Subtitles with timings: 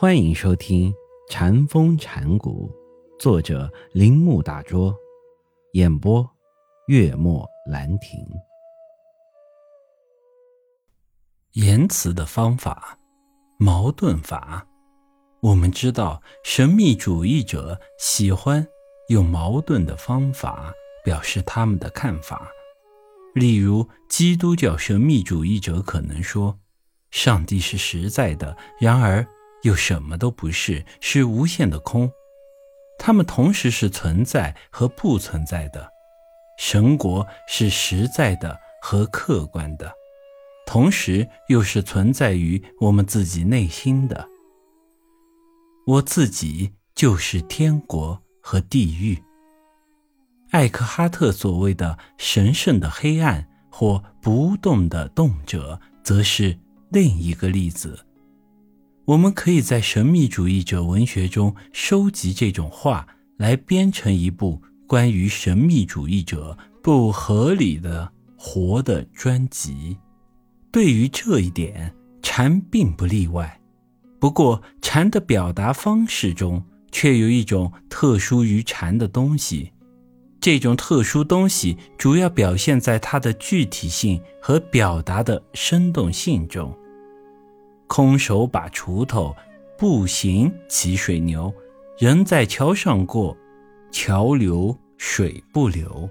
[0.00, 0.92] 欢迎收听
[1.28, 2.70] 《禅风禅谷，
[3.18, 4.94] 作者铃木大拙，
[5.72, 6.24] 演播
[6.86, 8.24] 月末兰亭。
[11.54, 12.96] 言辞的方法，
[13.58, 14.64] 矛盾法。
[15.40, 18.64] 我们知道，神秘主义者喜欢
[19.08, 20.72] 用矛盾的方法
[21.02, 22.48] 表示他们的看法。
[23.34, 26.56] 例如，基督教神秘主义者可能说，
[27.10, 29.26] 上帝是实在的，然而。
[29.62, 32.10] 又什么都不是，是无限的空。
[32.98, 35.88] 它们同时是存在和不存在的。
[36.58, 39.92] 神国是实在的和客观的，
[40.66, 44.28] 同时又是存在于我们自己内心的。
[45.86, 49.22] 我自己就是天国和地狱。
[50.50, 56.58] 艾克哈特所谓的神圣的黑暗或不动的动者，则是
[56.90, 58.04] 另一个例子。
[59.08, 63.08] 我们可以在神秘主义者文学中收集这种话，
[63.38, 69.96] 来编成一部关于神秘主义者不合理的活的专辑。
[70.70, 73.58] 对于这一点，禅并不例外。
[74.20, 79.72] 不过，禅的表达方式中却有一种特殊于禅的东西。
[80.38, 86.76] 这种特殊东西主要表现在它的具体性和表达的生动性中。
[87.88, 89.34] 空手把锄头，
[89.76, 91.52] 步行骑水牛，
[91.98, 93.36] 人在桥上过，
[93.90, 96.08] 桥流水不流。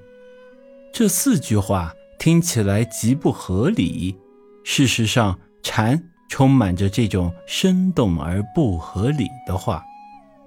[0.92, 4.18] 这四句话听起来极不合理。
[4.64, 9.86] 事实上，禅充满着这种生动而不合理的话。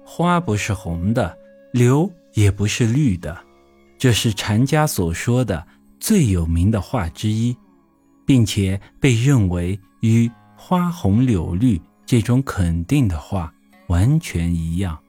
[0.05, 1.35] 花不是红的，
[1.71, 3.35] 流也不是绿的，
[3.97, 5.65] 这是禅家所说的
[5.99, 7.55] 最有名的话之一，
[8.25, 10.29] 并且被认为与。
[10.63, 13.51] 花红柳绿这种肯定的话
[13.87, 14.99] 完全一样。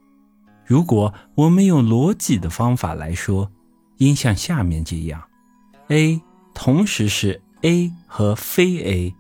[0.64, 3.53] 如果我们用逻辑的方法来说，
[3.98, 5.23] 应像下面这样
[5.89, 6.23] ：A
[6.55, 9.14] 同时是 A 和非 A，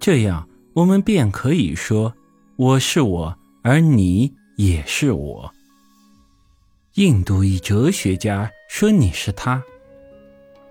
[0.00, 2.12] 这样我们便可以说
[2.56, 5.54] 我是我，而你也是我。
[6.94, 9.62] 印度一哲学家说你是他，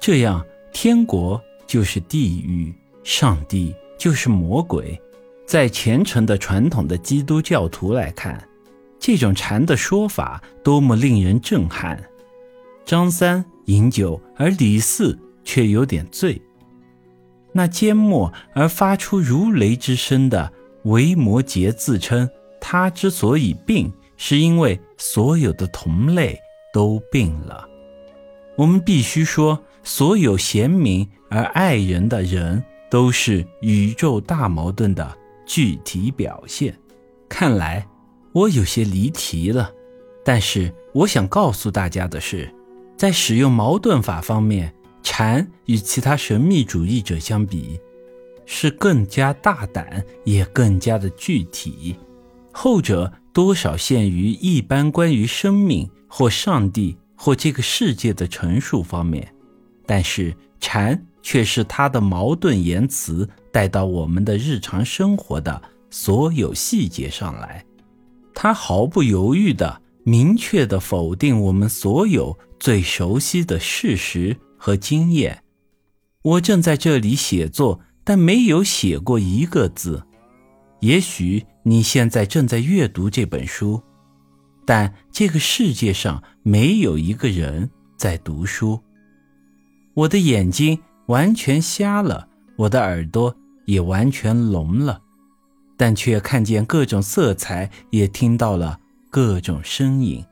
[0.02, 2.76] 这样天国就是地狱，
[3.06, 3.74] 上帝。
[4.00, 5.00] 就是魔鬼，
[5.46, 8.42] 在虔诚的传统的基督教徒来看，
[8.98, 12.02] 这种禅的说法多么令人震撼！
[12.86, 16.42] 张三饮酒，而李四却有点醉。
[17.52, 20.52] 那缄默而发出如雷之声的
[20.84, 22.28] 维摩诘自称，
[22.62, 26.40] 他之所以病，是因为所有的同类
[26.74, 27.68] 都病了。
[28.56, 32.64] 我们必须说，所有贤明而爱人的人。
[32.90, 36.76] 都是宇宙大矛盾的具体表现。
[37.28, 37.88] 看来
[38.34, 39.72] 我有些离题了，
[40.26, 42.54] 但是我想告诉大家的是，
[42.98, 44.74] 在使用矛盾法方面，
[45.04, 47.80] 禅与其他神秘主义者相比，
[48.46, 51.96] 是更加大胆，也更加的具体。
[52.52, 59.32] 后者多少限于一般关于生命或上帝或这个世界的陈述方面，
[59.86, 61.00] 但是禅。
[61.22, 67.66] 却是他的矛盾言辞带到我们的日常生活的所有细节上来，
[68.34, 75.44] 他毫不犹豫地、明确地否定我们所有最熟悉的事实和经验。
[76.22, 80.04] 我正在这里写作，但没有写过一个字。
[80.80, 83.82] 也许你现在正在阅读这本书，
[84.66, 88.80] 但这个世界上没有一个人在读书。
[89.94, 90.80] 我的眼睛。
[91.10, 95.02] 完全瞎了，我的耳朵也完全聋了，
[95.76, 100.24] 但却看见各种色彩，也听到了各种声音。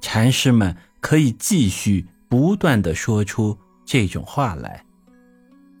[0.00, 4.84] 禅师们可以继续不断地说出这种话来。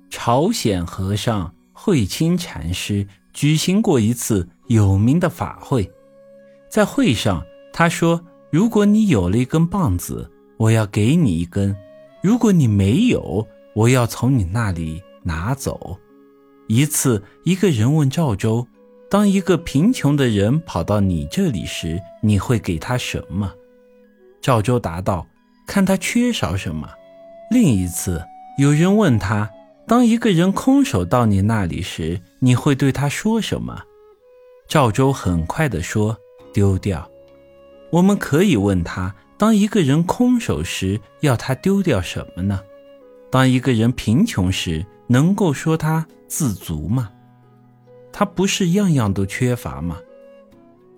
[0.08, 5.90] 朝鲜和尚慧清禅师举行过一次有名的法会，
[6.70, 7.42] 在会上
[7.72, 11.74] 他说：“如果你有了一根棒子，我要给你一根；
[12.22, 15.98] 如果你没有，”我要从你那里拿走。
[16.68, 18.66] 一次，一个人问赵州
[19.10, 23.52] ：“当一个贫穷的人跑到你这里时，你会给他什么？”
[24.40, 25.26] 赵州答道
[25.66, 26.88] ：“看他缺少什么。”
[27.50, 28.24] 另一次，
[28.58, 29.50] 有人问他
[29.86, 33.82] ：“当一个人空手到你那里时，你会对他说什么？”
[34.66, 36.16] 赵州很快地说
[36.54, 37.06] ：“丢掉。”
[37.90, 42.60] 我们可以问他：“当一个人空手时，要他丢掉什么呢？”
[43.32, 47.10] 当一个人贫穷时，能够说他自足吗？
[48.12, 49.96] 他不是样样都缺乏吗？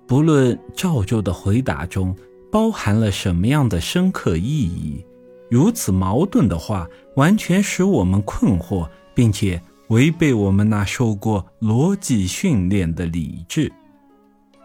[0.05, 2.13] 不论赵州的回答中
[2.51, 5.07] 包含了什么样的深刻意义，
[5.49, 13.73] 如此矛盾的话，完全使我们困惑，并且违背我们那受过逻辑训练的理智。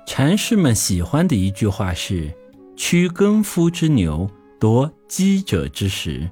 [0.07, 2.33] 禅师们喜欢的一句话是
[2.75, 4.27] ：“驱耕夫之牛，
[4.59, 6.27] 夺饥者之食。”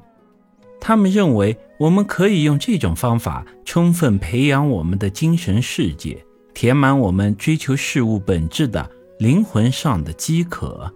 [0.79, 8.89] 他们认为，我们可以用这种方法充分培养我们的精神世界，填满我们追求事物本质的
[9.19, 10.91] 灵魂上的饥渴。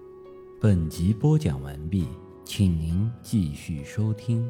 [0.60, 2.08] 本集播讲完毕，
[2.46, 4.48] 请您继续收听。